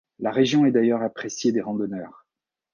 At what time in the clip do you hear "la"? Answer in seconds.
0.17-0.31